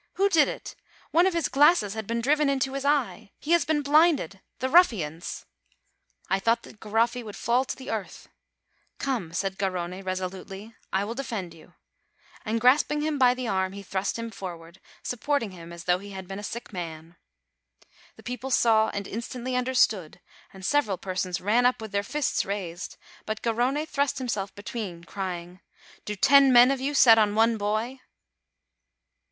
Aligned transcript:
Who 0.13 0.29
did 0.29 0.47
it? 0.47 0.73
One 1.11 1.27
of 1.27 1.35
his 1.35 1.47
glasses 1.47 1.93
had 1.93 2.07
been 2.07 2.21
driven 2.21 2.49
into 2.49 2.73
his 2.73 2.83
eye! 2.83 3.33
He 3.37 3.51
has 3.51 3.65
been 3.65 3.83
blinded! 3.83 4.41
The 4.57 4.67
ruffians!" 4.67 5.45
I 6.27 6.39
thought 6.39 6.63
that 6.63 6.79
Garoffi 6.79 7.21
would 7.23 7.35
fall 7.35 7.65
to 7.65 7.75
the 7.75 7.91
earth. 7.91 8.27
"Come," 8.97 9.31
said 9.31 9.59
Garrone, 9.59 10.01
resolutely, 10.03 10.73
"I 10.91 11.05
will 11.05 11.13
defend 11.13 11.53
you;" 11.53 11.75
and 12.43 12.59
grasping 12.59 13.01
him 13.01 13.19
by 13.19 13.35
the 13.35 13.47
arm, 13.47 13.73
he 13.73 13.83
thrust 13.83 14.17
him 14.17 14.31
forward, 14.31 14.77
66 15.03 15.03
DECEMBER 15.03 15.07
supporting 15.21 15.51
him 15.51 15.71
as 15.71 15.83
though 15.83 15.99
he 15.99 16.09
had 16.09 16.27
been 16.27 16.39
a 16.39 16.43
sick 16.43 16.73
man. 16.73 17.15
The 18.15 18.23
people 18.23 18.49
saw, 18.49 18.89
and 18.89 19.07
instantly 19.07 19.55
understood, 19.55 20.19
and 20.51 20.65
several 20.65 20.97
per 20.97 21.13
sons 21.13 21.39
ran 21.39 21.63
up 21.67 21.79
with 21.79 21.91
their 21.91 22.01
fists 22.01 22.43
raised; 22.43 22.97
but 23.27 23.43
Garrone 23.43 23.85
thrust 23.85 24.17
himself 24.17 24.51
between, 24.55 25.03
crying: 25.03 25.59
"Do 26.05 26.15
ten 26.15 26.51
men 26.51 26.71
of 26.71 26.81
you 26.81 26.95
set 26.95 27.19
on 27.19 27.35
one 27.35 27.57
boy?" 27.59 27.99